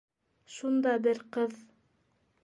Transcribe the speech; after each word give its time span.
Шунда 0.53 0.93
бер 1.07 1.21
ҡыҙ: 1.37 1.53